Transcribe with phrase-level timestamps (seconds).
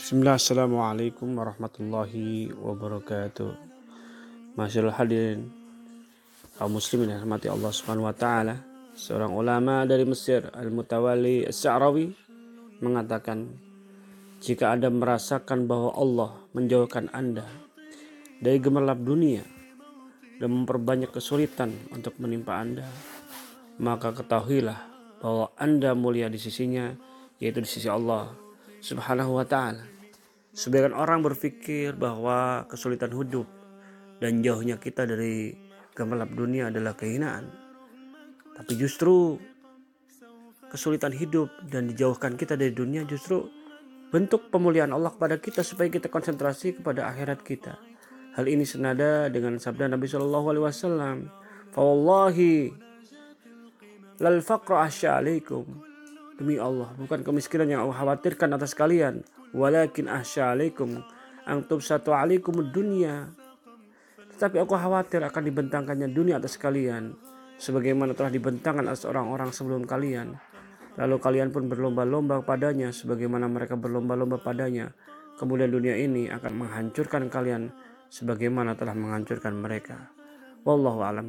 [0.00, 3.52] Bismillah, Assalamualaikum warahmatullahi wabarakatuh.
[4.56, 5.44] Masyaallah hadirin
[6.56, 8.64] kaum muslimin yang Allah Subhanahu wa taala.
[8.96, 12.16] Seorang ulama dari Mesir, Al-Mutawali As-Sa'rawi
[12.80, 13.44] mengatakan,
[14.40, 17.44] jika Anda merasakan bahwa Allah menjauhkan Anda
[18.40, 19.44] dari gemerlap dunia
[20.40, 22.88] dan memperbanyak kesulitan untuk menimpa Anda,
[23.84, 26.92] maka ketahuilah bahwa Anda mulia di sisinya,
[27.40, 28.32] yaitu di sisi Allah
[28.80, 29.84] Subhanahu wa taala.
[30.56, 33.44] Sebagian orang berpikir bahwa kesulitan hidup
[34.24, 35.52] dan jauhnya kita dari
[35.92, 37.52] gemerlap dunia adalah kehinaan.
[38.56, 39.36] Tapi justru
[40.72, 43.48] kesulitan hidup dan dijauhkan kita dari dunia justru
[44.08, 47.76] bentuk pemulihan Allah kepada kita supaya kita konsentrasi kepada akhirat kita.
[48.36, 51.16] Hal ini senada dengan sabda Nabi Shallallahu Alaihi Wasallam.
[51.72, 52.72] Fawallahi
[54.20, 55.64] lal faqra alaikum.
[56.36, 59.24] Demi Allah, bukan kemiskinan yang Allah khawatirkan atas kalian,
[59.56, 61.00] walakin ahsya alaikum.
[61.48, 63.32] Antum satu alaikum dunia.
[64.36, 67.16] Tetapi aku khawatir akan dibentangkannya dunia atas kalian.
[67.56, 70.36] Sebagaimana telah dibentangkan atas orang-orang sebelum kalian.
[71.00, 74.92] Lalu kalian pun berlomba-lomba padanya sebagaimana mereka berlomba-lomba padanya.
[75.40, 77.72] Kemudian dunia ini akan menghancurkan kalian
[78.12, 80.12] sebagaimana telah menghancurkan mereka.
[80.68, 81.28] Wallahu alam